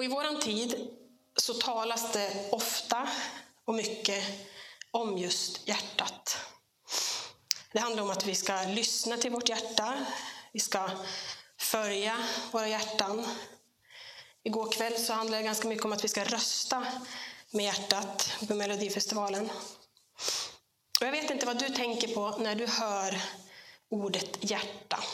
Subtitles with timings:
[0.00, 0.88] Och I vår tid
[1.36, 3.08] så talas det ofta
[3.64, 4.24] och mycket
[4.90, 6.36] om just hjärtat.
[7.72, 10.06] Det handlar om att vi ska lyssna till vårt hjärta,
[10.52, 10.90] vi ska
[11.58, 12.16] följa
[12.52, 13.26] våra hjärtan.
[14.42, 16.86] Igår kväll så handlade det ganska mycket om att vi ska rösta
[17.50, 19.50] med hjärtat på Melodifestivalen.
[21.00, 23.20] Och jag vet inte vad du tänker på när du hör
[23.88, 25.04] ordet hjärta.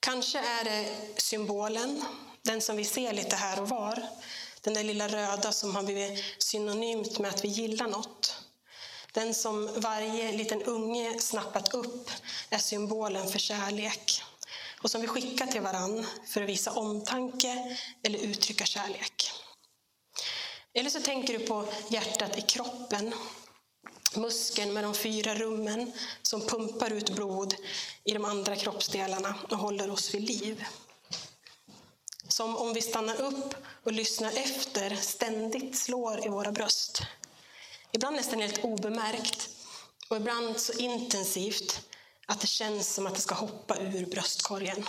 [0.00, 2.04] Kanske är det symbolen,
[2.44, 4.06] den som vi ser lite här och var.
[4.60, 8.36] Den där lilla röda som har blivit synonymt med att vi gillar något.
[9.12, 12.10] Den som varje liten unge snappat upp
[12.50, 14.22] är symbolen för kärlek
[14.82, 19.30] och som vi skickar till varann för att visa omtanke eller uttrycka kärlek.
[20.74, 23.14] Eller så tänker du på hjärtat i kroppen.
[24.14, 25.92] Muskeln med de fyra rummen
[26.22, 27.54] som pumpar ut blod
[28.04, 30.64] i de andra kroppsdelarna och håller oss vid liv.
[32.34, 37.02] Som om vi stannar upp och lyssnar efter ständigt slår i våra bröst.
[37.92, 39.48] Ibland nästan helt obemärkt
[40.08, 41.80] och ibland så intensivt
[42.26, 44.84] att det känns som att det ska hoppa ur bröstkorgen.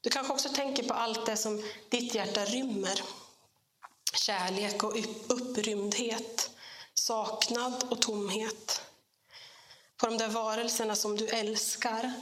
[0.00, 3.02] Du kanske också tänker på allt det som ditt hjärta rymmer.
[4.14, 4.96] Kärlek och
[5.28, 6.50] upprymdhet,
[6.94, 8.82] saknad och tomhet.
[9.96, 12.12] På de där varelserna som du älskar,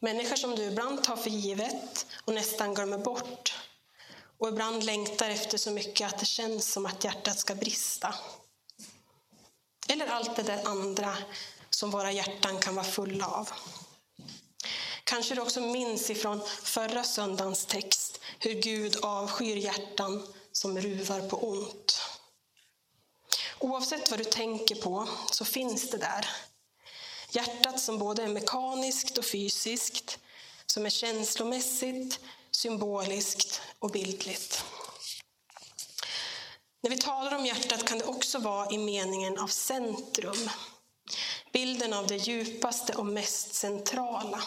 [0.00, 3.54] människor som du ibland tar för givet och nästan glömmer bort.
[4.38, 8.14] Och ibland längtar efter så mycket att det känns som att hjärtat ska brista.
[9.88, 11.16] Eller allt det där andra
[11.70, 13.48] som våra hjärtan kan vara fulla av.
[15.04, 21.48] Kanske du också minns ifrån förra söndagens text hur Gud avskyr hjärtan som ruvar på
[21.48, 22.00] ont.
[23.58, 26.26] Oavsett vad du tänker på så finns det där.
[27.32, 30.18] Hjärtat som både är mekaniskt och fysiskt,
[30.66, 32.20] som är känslomässigt,
[32.50, 34.64] symboliskt och bildligt.
[36.82, 40.50] När vi talar om hjärtat kan det också vara i meningen av centrum.
[41.52, 44.42] Bilden av det djupaste och mest centrala.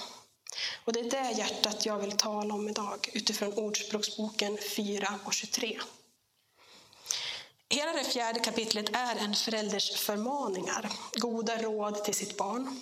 [0.85, 5.79] Och det är det hjärtat jag vill tala om idag utifrån Ordspråksboken 4 och 23.
[7.73, 12.81] Hela det fjärde kapitlet är en förälders förmaningar, goda råd till sitt barn.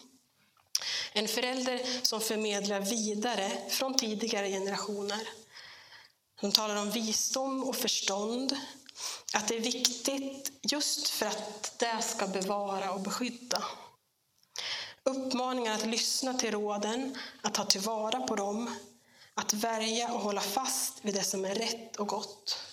[1.14, 5.30] En förälder som förmedlar vidare från tidigare generationer.
[6.42, 8.58] De talar om visdom och förstånd,
[9.34, 13.64] att det är viktigt just för att det ska bevara och beskydda.
[15.04, 18.76] Uppmaningar att lyssna till råden, att ta tillvara på dem,
[19.34, 22.71] att värja och hålla fast vid det som är rätt och gott.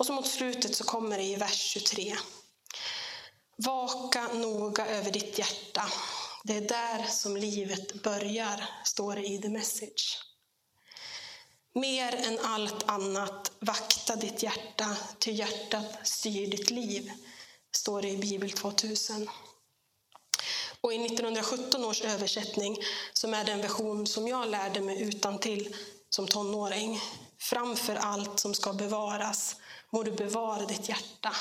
[0.00, 2.16] Och så mot slutet så kommer det i vers 23.
[3.56, 5.82] Vaka noga över ditt hjärta.
[6.44, 10.18] Det är där som livet börjar, står det i The Message.
[11.74, 17.12] Mer än allt annat, vakta ditt hjärta, ty hjärtat styr ditt liv,
[17.76, 19.30] står det i Bibel 2000.
[20.80, 22.76] Och i 1917 års översättning,
[23.12, 25.76] som är den version som jag lärde mig utan till
[26.10, 27.00] som tonåring,
[27.38, 29.56] framför allt som ska bevaras,
[29.90, 31.36] må du bevara ditt hjärta,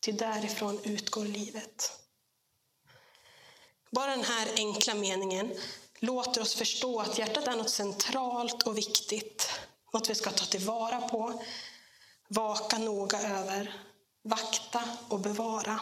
[0.00, 1.92] till därifrån utgår livet.
[3.90, 5.54] Bara den här enkla meningen
[5.98, 9.50] låter oss förstå att hjärtat är något centralt och viktigt,
[9.92, 11.42] något vi ska ta tillvara på,
[12.28, 13.80] vaka noga över,
[14.22, 15.80] vakta och bevara.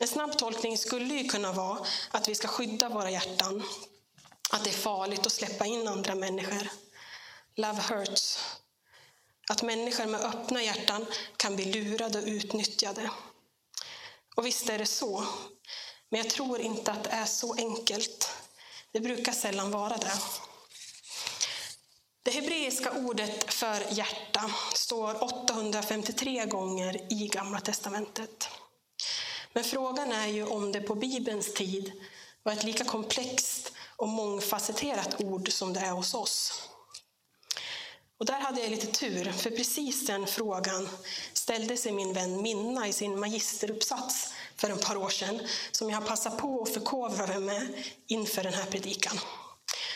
[0.00, 1.78] En snabb tolkning skulle ju kunna vara
[2.10, 3.62] att vi ska skydda våra hjärtan,
[4.50, 6.68] att det är farligt att släppa in andra människor.
[7.54, 8.38] Love hurts.
[9.48, 11.06] Att människor med öppna hjärtan
[11.36, 13.10] kan bli lurade och utnyttjade.
[14.34, 15.24] Och visst är det så.
[16.08, 18.30] Men jag tror inte att det är så enkelt.
[18.92, 20.12] Det brukar sällan vara det.
[22.22, 28.48] Det hebreiska ordet för hjärta står 853 gånger i Gamla testamentet.
[29.52, 31.92] Men frågan är ju om det på Bibelns tid
[32.42, 36.68] var ett lika komplext och mångfacetterat ord som det är hos oss.
[38.18, 40.88] Och där hade jag lite tur, för precis den frågan
[41.32, 46.00] ställde sig min vän Minna i sin magisteruppsats för ett par år sedan, som jag
[46.00, 49.20] har passat på att förkovra mig med inför den här predikan.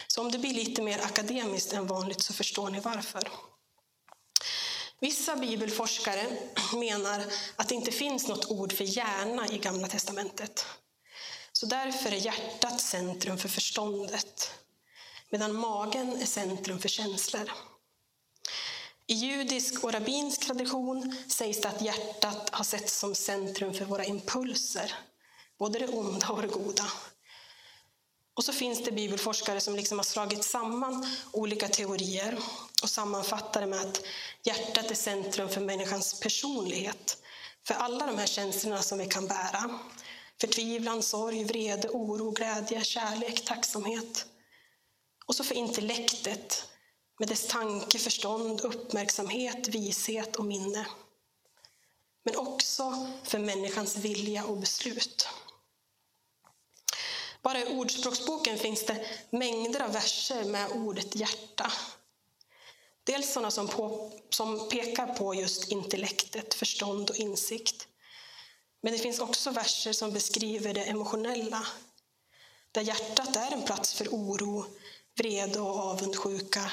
[0.07, 3.29] Så om det blir lite mer akademiskt än vanligt så förstår ni varför.
[5.01, 6.27] Vissa bibelforskare
[6.75, 7.25] menar
[7.57, 10.67] att det inte finns något ord för hjärna i Gamla testamentet.
[11.53, 14.51] Så därför är hjärtat centrum för förståndet,
[15.31, 17.51] medan magen är centrum för känslor.
[19.13, 24.05] I judisk och rabbinsk tradition sägs det att hjärtat har setts som centrum för våra
[24.05, 24.95] impulser,
[25.59, 26.85] både det onda och det goda.
[28.35, 32.39] Och så finns det bibelforskare som liksom har slagit samman olika teorier
[32.83, 34.03] och sammanfattar det med att
[34.43, 37.19] hjärtat är centrum för människans personlighet.
[37.67, 39.79] För alla de här känslorna som vi kan bära.
[40.41, 44.27] Förtvivlan, sorg, vrede, oro, glädje, kärlek, tacksamhet.
[45.27, 46.72] Och så för intellektet
[47.23, 50.87] med dess tanke, förstånd, uppmärksamhet, vishet och minne.
[52.23, 55.29] Men också för människans vilja och beslut.
[57.43, 61.73] Bara i Ordspråksboken finns det mängder av verser med ordet hjärta.
[63.05, 67.89] Dels sådana som, på, som pekar på just intellektet, förstånd och insikt.
[68.81, 71.67] Men det finns också verser som beskriver det emotionella.
[72.73, 74.65] Där hjärtat är en plats för oro,
[75.15, 76.71] vrede och avundsjuka.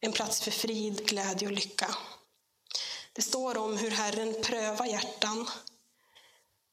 [0.00, 1.96] En plats för frid, glädje och lycka.
[3.12, 5.50] Det står om hur Herren prövar hjärtan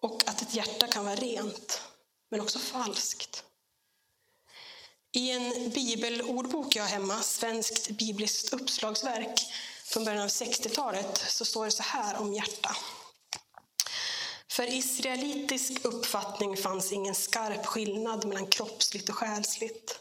[0.01, 1.81] och att ett hjärta kan vara rent
[2.31, 3.43] men också falskt.
[5.13, 9.39] I en bibelordbok jag har hemma, Svenskt bibliskt uppslagsverk
[9.85, 12.75] från början av 60-talet, så står det så här om hjärta.
[14.51, 19.99] För israelitisk uppfattning fanns ingen skarp skillnad mellan kroppsligt och själsligt.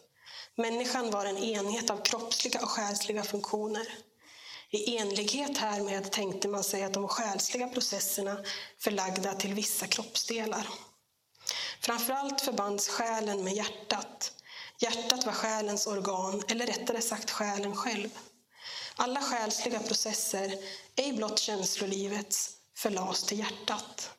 [0.56, 3.88] Människan var en enhet av kroppsliga och själsliga funktioner.
[4.70, 8.44] I enlighet härmed tänkte man sig att de själsliga processerna
[8.78, 10.68] förlagda till vissa kroppsdelar.
[11.80, 14.32] Framförallt förbands själen med hjärtat.
[14.78, 18.08] Hjärtat var själens organ, eller rättare sagt själen själv.
[18.96, 20.58] Alla själsliga processer,
[20.96, 24.10] ej blott känslolivets, förlades till hjärtat.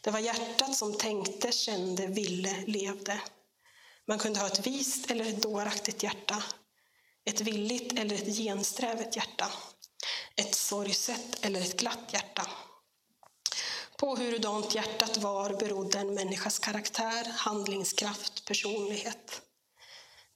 [0.00, 3.20] Det var hjärtat som tänkte, kände, ville, levde.
[4.08, 6.42] Man kunde ha ett vist eller ett dåraktigt hjärta.
[7.24, 9.52] Ett villigt eller ett gensträvet hjärta.
[10.36, 12.50] Ett sorgset eller ett glatt hjärta.
[13.98, 19.42] På hurudant hjärtat var berodde en människas karaktär, handlingskraft, personlighet.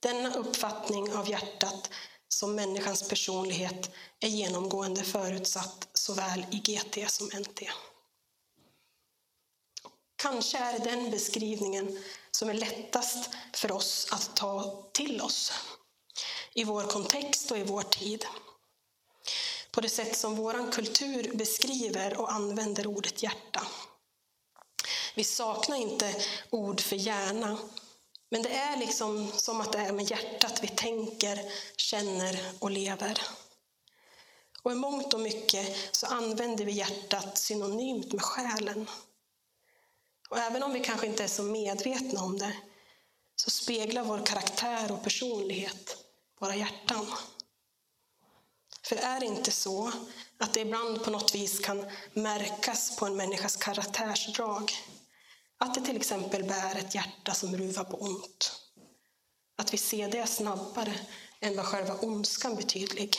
[0.00, 1.90] Denna uppfattning av hjärtat
[2.28, 3.90] som människans personlighet
[4.20, 7.62] är genomgående förutsatt såväl i GT som NT.
[10.20, 15.52] Kanske är det den beskrivningen som är lättast för oss att ta till oss
[16.54, 18.26] i vår kontext och i vår tid
[19.70, 23.66] på det sätt som vår kultur beskriver och använder ordet hjärta.
[25.14, 26.14] Vi saknar inte
[26.50, 27.58] ord för hjärna,
[28.30, 33.22] men det är liksom som att det är med hjärtat vi tänker, känner och lever.
[34.62, 38.86] Och i mångt och mycket så använder vi hjärtat synonymt med själen.
[40.30, 42.56] Och även om vi kanske inte är så medvetna om det,
[43.36, 45.96] så speglar vår karaktär och personlighet
[46.40, 47.06] våra hjärtan.
[48.82, 49.92] För är det inte så
[50.38, 54.72] att det ibland på något vis kan märkas på en människas karaktärsdrag?
[55.58, 58.52] Att det till exempel bär ett hjärta som ruvar på ont.
[59.56, 60.94] Att vi ser det snabbare
[61.40, 63.16] än vad själva ondskan blir tydlig.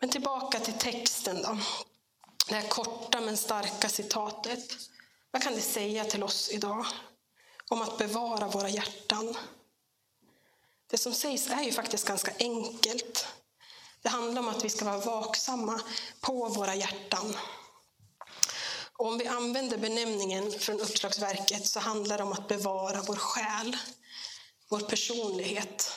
[0.00, 1.58] Men tillbaka till texten då.
[2.52, 4.72] Det här korta men starka citatet.
[5.30, 6.86] Vad kan det säga till oss idag
[7.68, 9.36] om att bevara våra hjärtan?
[10.90, 13.26] Det som sägs är ju faktiskt ganska enkelt.
[14.02, 15.80] Det handlar om att vi ska vara vaksamma
[16.20, 17.36] på våra hjärtan.
[18.92, 23.76] Och om vi använder benämningen från Uppslagsverket så handlar det om att bevara vår själ,
[24.68, 25.92] vår personlighet.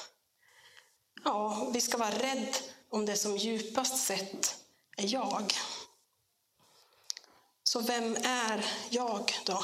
[1.23, 2.57] Ja, vi ska vara rädd
[2.89, 4.55] om det som djupast sett
[4.97, 5.53] är jag.
[7.75, 9.63] Så vem är jag då?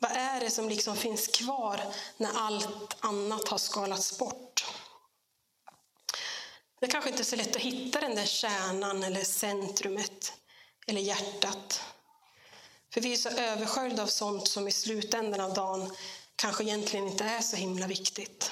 [0.00, 1.80] Vad är det som liksom finns kvar
[2.16, 4.64] när allt annat har skalats bort?
[6.80, 10.32] Det är kanske inte är så lätt att hitta den där kärnan eller centrumet
[10.86, 11.80] eller hjärtat.
[12.94, 15.96] För vi är så översköljda av sånt som i slutändan av dagen
[16.36, 18.50] kanske egentligen inte är så himla viktigt.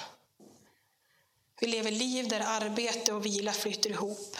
[1.60, 4.36] Vi lever liv där arbete och vila flyter ihop.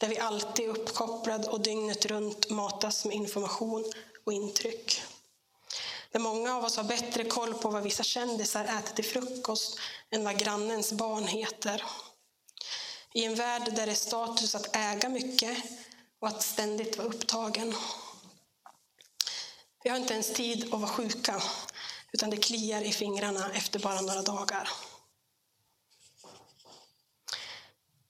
[0.00, 3.92] Där vi alltid är uppkopplade och dygnet runt matas med information
[4.26, 5.02] och intryck.
[6.10, 9.78] Där många av oss har bättre koll på vad vissa kändisar äter till frukost
[10.10, 11.84] än vad grannens barn heter.
[13.14, 15.58] I en värld där det är status att äga mycket
[16.20, 17.74] och att ständigt vara upptagen.
[19.82, 21.42] Vi har inte ens tid att vara sjuka
[22.12, 24.68] utan det kliar i fingrarna efter bara några dagar.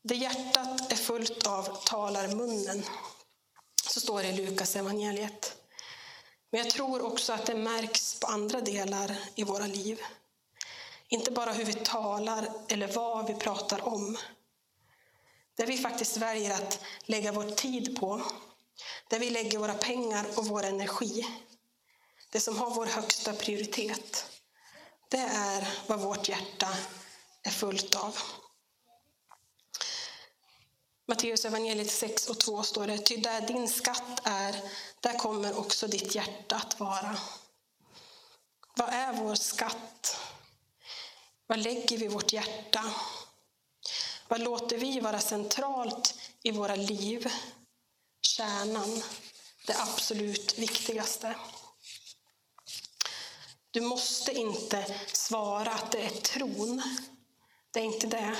[0.02, 2.84] Det hjärtat är fullt av talar munnen.
[3.86, 5.56] Så står det i Lukas evangeliet.
[6.50, 10.00] Men jag tror också att det märks på andra delar i våra liv.
[11.08, 14.18] Inte bara hur vi talar eller vad vi pratar om.
[15.56, 18.22] Där vi faktiskt väljer att lägga vår tid på.
[19.08, 21.26] Där vi lägger våra pengar och vår energi.
[22.30, 24.26] Det som har vår högsta prioritet.
[25.08, 26.68] Det är vad vårt hjärta
[27.42, 28.16] är fullt av.
[31.10, 34.56] Matteus evangeliet 6 och 2 står det, ty där din skatt är,
[35.00, 37.16] där kommer också ditt hjärta att vara.
[38.76, 40.16] Vad är vår skatt?
[41.46, 42.84] Vad lägger vi vårt hjärta?
[44.28, 47.32] Vad låter vi vara centralt i våra liv?
[48.22, 49.02] Kärnan,
[49.66, 51.34] det absolut viktigaste.
[53.70, 56.82] Du måste inte svara att det är tron.
[57.70, 58.36] Det är inte det.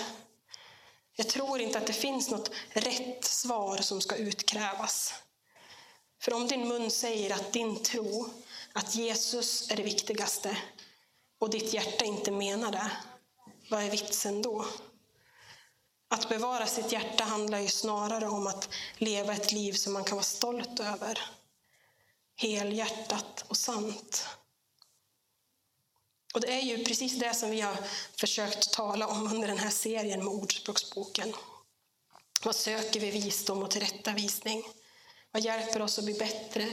[1.21, 5.15] Jag tror inte att det finns något rätt svar som ska utkrävas.
[6.23, 8.31] För om din mun säger att din tro,
[8.73, 10.57] att Jesus är det viktigaste,
[11.39, 12.91] och ditt hjärta inte menar det,
[13.71, 14.67] vad är vitsen då?
[16.11, 20.17] Att bevara sitt hjärta handlar ju snarare om att leva ett liv som man kan
[20.17, 21.19] vara stolt över.
[22.37, 24.27] Helhjärtat och sant.
[26.35, 27.77] Och det är ju precis det som vi har
[28.17, 31.35] försökt tala om under den här serien med Ordspråksboken.
[32.43, 34.65] Vad söker vi visdom och tillrättavisning?
[35.31, 36.69] Vad hjälper oss att bli bättre?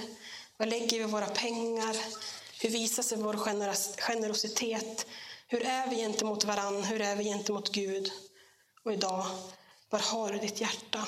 [0.58, 1.98] Vad lägger vi våra pengar?
[2.62, 3.38] Hur visar sig vår
[4.02, 5.08] generositet?
[5.48, 6.84] Hur är vi gentemot varann?
[6.84, 8.12] Hur är vi gentemot Gud?
[8.84, 9.26] Och idag,
[9.90, 11.08] var har du ditt hjärta?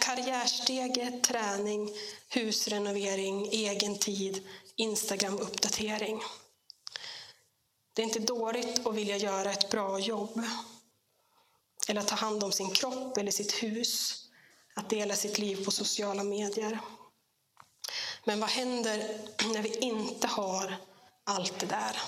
[0.00, 1.90] Karriärsteget, träning,
[2.28, 6.22] husrenovering, egen tid, Instagram-uppdatering.
[7.92, 10.42] Det är inte dåligt att vilja göra ett bra jobb.
[11.88, 14.22] Eller att ta hand om sin kropp eller sitt hus.
[14.74, 16.80] Att dela sitt liv på sociala medier.
[18.24, 19.18] Men vad händer
[19.54, 20.76] när vi inte har
[21.24, 22.00] allt det där?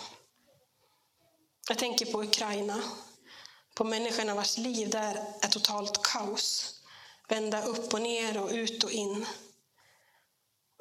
[1.69, 2.83] Jag tänker på Ukraina.
[3.75, 6.75] På människorna vars liv där är totalt kaos.
[7.29, 9.27] Vända upp och ner och ut och in.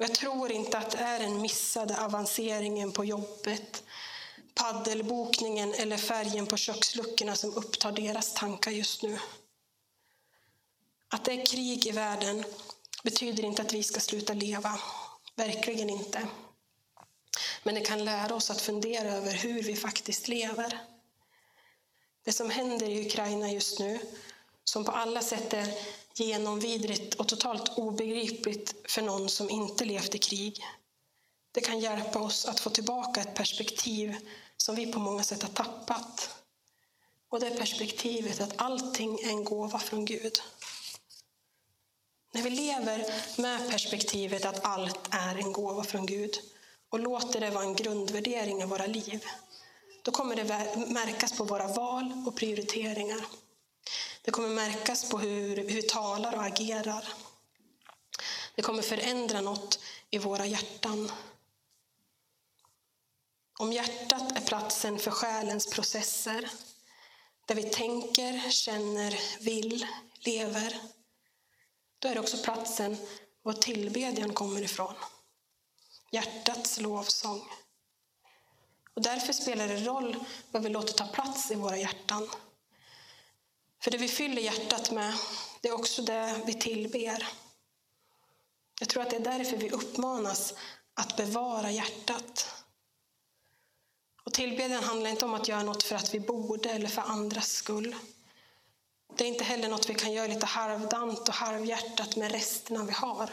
[0.00, 3.84] Jag tror inte att det är den missade avanceringen på jobbet,
[4.54, 9.18] paddelbokningen eller färgen på köksluckorna som upptar deras tankar just nu.
[11.08, 12.44] Att det är krig i världen
[13.02, 14.80] betyder inte att vi ska sluta leva.
[15.36, 16.26] Verkligen inte.
[17.62, 20.78] Men det kan lära oss att fundera över hur vi faktiskt lever.
[22.24, 23.98] Det som händer i Ukraina just nu,
[24.64, 25.74] som på alla sätt är
[26.20, 30.64] genomvidrigt och totalt obegripligt för någon som inte levt i krig.
[31.52, 34.16] Det kan hjälpa oss att få tillbaka ett perspektiv
[34.56, 36.30] som vi på många sätt har tappat.
[37.30, 40.42] Och det perspektivet att allting är en gåva från Gud.
[42.32, 46.34] När vi lever med perspektivet att allt är en gåva från Gud
[46.88, 49.24] och låter det vara en grundvärdering i våra liv,
[50.02, 50.44] då kommer det
[50.88, 53.20] märkas på våra val och prioriteringar.
[54.22, 57.08] Det kommer märkas på hur, hur vi talar och agerar.
[58.54, 59.78] Det kommer förändra något
[60.10, 61.12] i våra hjärtan.
[63.58, 66.50] Om hjärtat är platsen för själens processer,
[67.46, 70.80] där vi tänker, känner, vill, lever,
[71.98, 72.96] då är det också platsen
[73.42, 74.94] var tillbedjan kommer ifrån.
[76.10, 77.48] Hjärtats lovsång.
[78.94, 80.16] Och därför spelar det roll
[80.50, 82.28] vad vi låter ta plats i våra hjärtan.
[83.80, 85.14] För det vi fyller hjärtat med,
[85.60, 87.28] det är också det vi tillber.
[88.80, 90.54] Jag tror att det är därför vi uppmanas
[90.94, 92.48] att bevara hjärtat.
[94.24, 97.52] Och tillbedjan handlar inte om att göra något för att vi borde eller för andras
[97.52, 97.96] skull.
[99.16, 102.92] Det är inte heller något vi kan göra lite halvdant och halvhjärtat med resterna vi
[102.92, 103.30] har.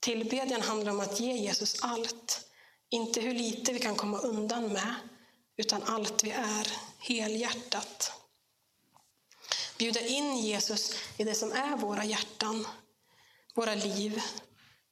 [0.00, 2.48] Tillbedjan handlar om att ge Jesus allt.
[2.88, 4.94] Inte hur lite vi kan komma undan med,
[5.56, 8.21] utan allt vi är, helhjärtat.
[9.82, 12.66] Bjuda in Jesus i det som är våra hjärtan,
[13.54, 14.22] våra liv,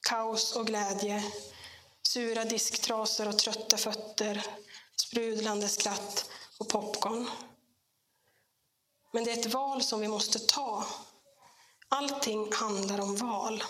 [0.08, 1.24] kaos och glädje,
[2.02, 4.46] sura disktrasor och trötta fötter,
[4.96, 7.30] sprudlande skratt och popcorn.
[9.12, 10.86] Men det är ett val som vi måste ta.
[11.88, 13.64] Allting handlar om val.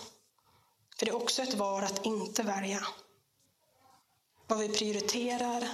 [0.99, 2.87] För det är också ett val att inte välja.
[4.47, 5.71] Vad vi prioriterar,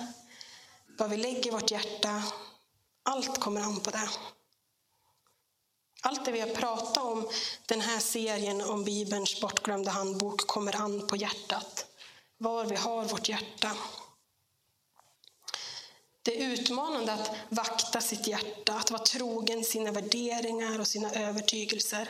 [0.99, 2.23] vad vi lägger vårt hjärta,
[3.03, 4.11] allt kommer an på det.
[6.01, 7.29] Allt det vi har pratat om
[7.67, 11.87] den här serien om Bibelns bortglömda handbok kommer an på hjärtat.
[12.39, 13.77] var vi har vårt hjärta.
[16.23, 22.09] Det är utmanande att vakta sitt hjärta, att vara trogen sina värderingar och sina övertygelser.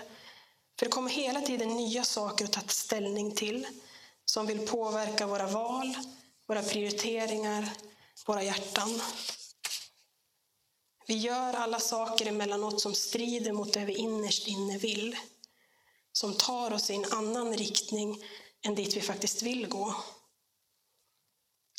[0.78, 3.66] För det kommer hela tiden nya saker att ta ställning till
[4.24, 5.94] som vill påverka våra val,
[6.46, 7.70] våra prioriteringar,
[8.26, 9.00] våra hjärtan.
[11.06, 15.16] Vi gör alla saker emellanåt som strider mot det vi innerst inne vill.
[16.12, 18.24] Som tar oss i en annan riktning
[18.62, 19.94] än dit vi faktiskt vill gå.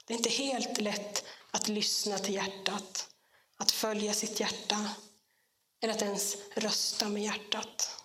[0.05, 3.09] Det är inte helt lätt att lyssna till hjärtat,
[3.57, 4.89] att följa sitt hjärta
[5.81, 8.03] eller att ens rösta med hjärtat.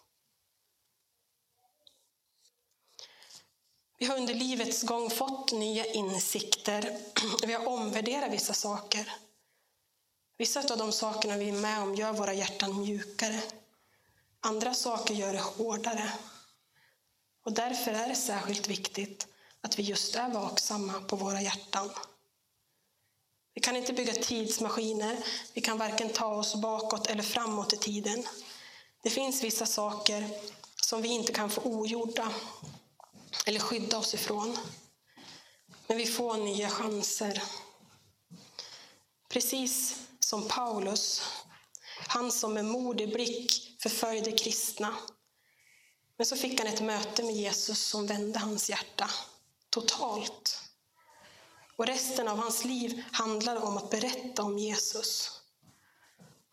[3.99, 6.99] Vi har under livets gång fått nya insikter.
[7.47, 9.13] Vi har omvärderat vissa saker.
[10.43, 13.43] Vissa av de sakerna vi är med om gör våra hjärtan mjukare.
[14.41, 16.13] Andra saker gör det hårdare.
[17.45, 19.27] Och därför är det särskilt viktigt
[19.61, 21.91] att vi just är vaksamma på våra hjärtan.
[23.55, 25.17] Vi kan inte bygga tidsmaskiner.
[25.55, 28.27] Vi kan varken ta oss bakåt eller framåt i tiden.
[29.03, 30.29] Det finns vissa saker
[30.83, 32.33] som vi inte kan få ogjorda
[33.47, 34.59] eller skydda oss ifrån.
[35.87, 37.43] Men vi får nya chanser.
[39.29, 41.23] Precis som Paulus,
[42.09, 44.95] han som med modig blick förföljde kristna.
[46.17, 49.11] Men så fick han ett möte med Jesus som vände hans hjärta
[49.71, 50.61] totalt.
[51.77, 55.41] Och resten av hans liv handlade om att berätta om Jesus.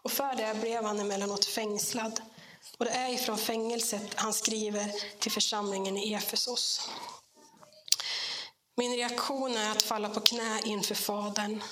[0.04, 2.22] Och för det blev han emellanåt fängslad.
[2.78, 6.90] Och det är ifrån fängelset han skriver till församlingen i Efesos.
[8.76, 11.64] Min reaktion är att falla på knä inför Fadern.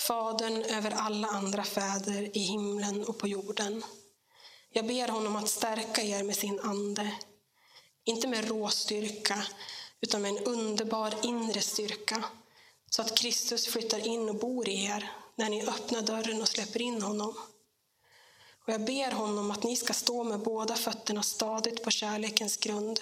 [0.00, 3.84] Fadern över alla andra fäder i himlen och på jorden.
[4.70, 7.12] Jag ber honom att stärka er med sin ande.
[8.04, 9.44] Inte med råstyrka,
[10.00, 12.24] utan med en underbar inre styrka
[12.90, 16.82] så att Kristus flyttar in och bor i er när ni öppnar dörren och släpper
[16.82, 17.34] in honom.
[18.66, 23.00] Och jag ber honom att ni ska stå med båda fötterna stadigt på kärlekens grund,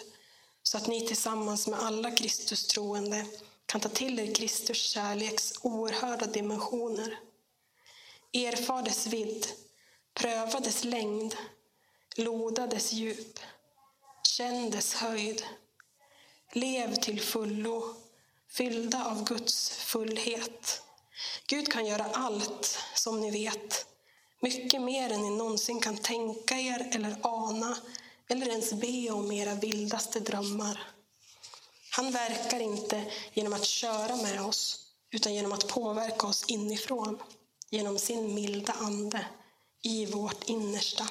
[0.63, 3.27] så att ni tillsammans med alla Kristus troende
[3.69, 7.19] kan ta till er Kristus kärleks oerhörda dimensioner.
[8.33, 9.47] Erfar dess vidd,
[10.15, 11.37] pröva dess längd,
[12.17, 13.41] loda dess djup,
[14.23, 15.43] känn dess höjd.
[16.53, 17.95] Lev till fullo
[18.51, 20.83] fyllda av Guds fullhet.
[21.47, 23.87] Gud kan göra allt, som ni vet,
[24.41, 27.77] mycket mer än ni någonsin kan tänka er eller ana
[28.29, 30.98] eller ens be om era vildaste drömmar.
[31.99, 37.23] Han verkar inte genom att köra med oss, utan genom att påverka oss inifrån,
[37.71, 39.27] genom sin milda ande
[39.83, 41.09] i vårt innersta.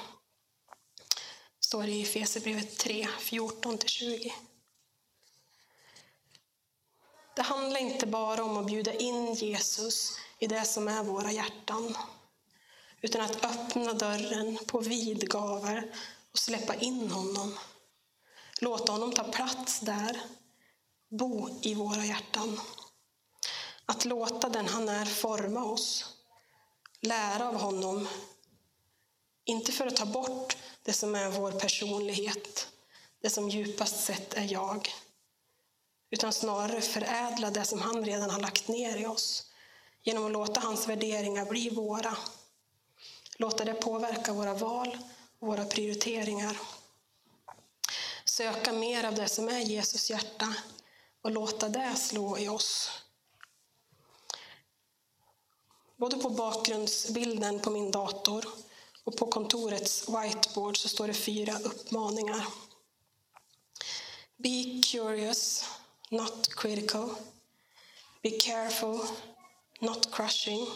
[1.60, 4.32] Står det i Efesierbrevet 3, 14-20.
[7.36, 11.98] Det handlar inte bara om att bjuda in Jesus i det som är våra hjärtan.
[13.02, 15.84] Utan att öppna dörren på vid gavel
[16.32, 17.58] och släppa in honom.
[18.62, 20.22] Låta honom ta plats där,
[21.10, 22.60] bo i våra hjärtan.
[23.86, 26.16] Att låta den han är forma oss,
[27.02, 28.08] lära av honom.
[29.46, 32.68] Inte för att ta bort det som är vår personlighet,
[33.22, 34.90] det som djupast sett är jag
[36.10, 39.52] utan snarare förädla det som han redan har lagt ner i oss
[40.04, 42.18] genom att låta hans värderingar bli våra.
[43.38, 44.98] Låta det påverka våra val
[45.40, 46.58] och våra prioriteringar.
[48.26, 50.56] Söka mer av det som är Jesus hjärta
[51.28, 52.92] och låta det slå i oss.
[55.98, 58.46] Både på bakgrundsbilden på min dator
[59.04, 62.46] och på kontorets whiteboard så står det fyra uppmaningar.
[64.38, 65.66] Be curious
[66.12, 67.10] not critical.
[68.24, 69.02] Be careful,
[69.82, 70.68] not crushing.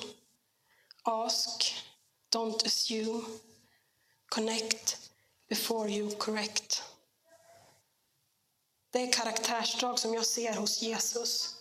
[1.06, 1.74] Ask,
[2.30, 3.26] don't assume.
[4.30, 4.98] Connect
[5.50, 6.84] before you correct.
[8.92, 11.56] Det är karaktärsdrag som jag ser hos Jesus.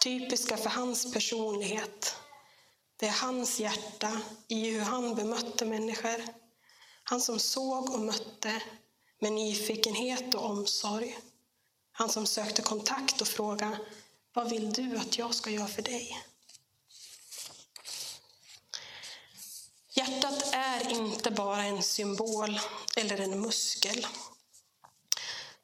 [0.00, 2.16] Typiska för hans personlighet.
[2.96, 6.24] Det är hans hjärta i hur han bemötte människor.
[7.02, 8.62] Han som såg och mötte
[9.18, 11.18] med nyfikenhet och omsorg.
[11.92, 13.78] Han som sökte kontakt och frågade,
[14.32, 16.24] vad vill du att jag ska göra för dig?
[19.94, 22.60] Hjärtat är inte bara en symbol
[22.96, 24.06] eller en muskel.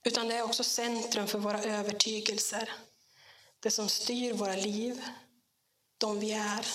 [0.08, 2.72] Utan det är också centrum för våra övertygelser.
[3.60, 5.04] Det som styr våra liv,
[5.98, 6.66] de vi är.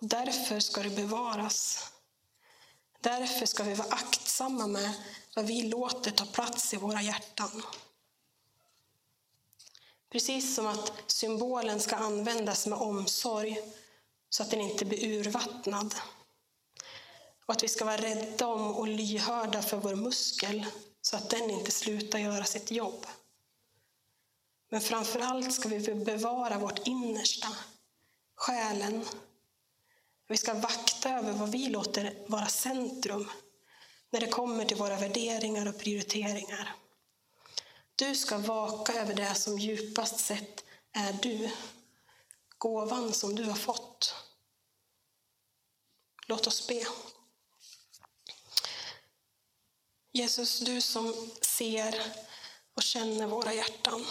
[0.00, 1.90] Därför ska det bevaras.
[3.00, 4.92] Därför ska vi vara aktsamma med
[5.36, 7.62] vad vi låter ta plats i våra hjärtan.
[10.12, 13.58] Precis som att symbolen ska användas med omsorg
[14.30, 15.94] så att den inte blir urvattnad.
[17.46, 20.66] Och att vi ska vara rädda om och lyhörda för vår muskel
[21.02, 23.06] så att den inte slutar göra sitt jobb.
[24.68, 27.48] Men framför allt ska vi bevara vårt innersta,
[28.34, 29.04] själen.
[30.28, 33.30] Vi ska vakta över vad vi låter vara centrum
[34.10, 36.74] när det kommer till våra värderingar och prioriteringar.
[37.96, 41.50] Du ska vaka över det som djupast sett är du,
[42.58, 44.14] gåvan som du har fått.
[46.26, 46.84] Låt oss be.
[50.12, 52.02] Jesus, du som ser
[52.74, 54.06] och känner våra hjärtan.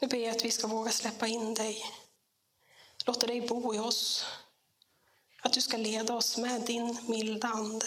[0.00, 1.84] Nu ber jag att vi ska våga släppa in dig.
[3.06, 4.26] Låta dig bo i oss.
[5.42, 7.86] Att du ska leda oss med din milda ande.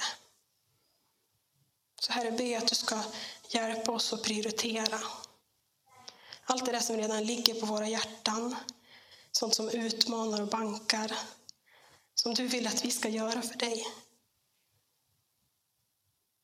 [2.02, 3.04] Så Herre, ber att du ska
[3.50, 5.00] hjälpa oss att prioritera.
[6.44, 8.56] Allt det där som redan ligger på våra hjärtan,
[9.32, 11.18] sånt som utmanar och bankar,
[12.16, 13.86] som du vill att vi ska göra för dig.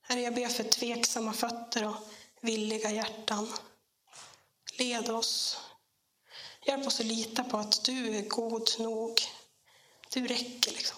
[0.08, 1.96] Herre, jag ber för tveksamma fötter och
[2.42, 3.54] villiga hjärtan.
[4.78, 5.62] Led oss.
[6.66, 9.22] Hjälp oss att lita på att du är god nog.
[10.10, 10.98] Du räcker liksom.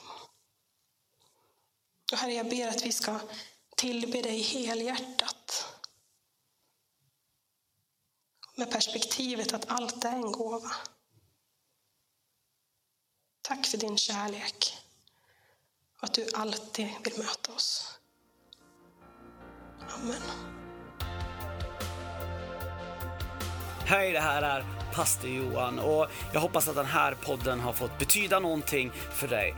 [2.12, 3.20] Och Herre, jag ber att vi ska
[3.76, 5.66] tillbe dig helhjärtat.
[8.56, 10.72] Med perspektivet att allt är en gåva.
[13.42, 14.78] Tack för din kärlek
[15.98, 17.98] och att du alltid vill möta oss.
[19.96, 20.22] Amen.
[23.86, 28.00] Hej, det här är pastor Johan och jag hoppas att den här podden har fått
[28.00, 29.56] betyda någonting för dig.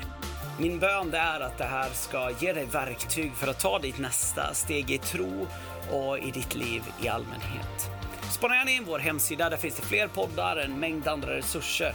[0.60, 4.54] Min bön är att det här ska ge dig verktyg för att ta ditt nästa
[4.54, 5.48] steg i tro
[5.92, 7.90] och i ditt liv i allmänhet.
[8.32, 11.94] Spana gärna in vår hemsida, där finns det fler poddar, en mängd andra resurser.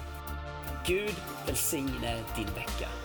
[0.87, 1.14] Gud
[1.47, 3.04] välsigne din vecka.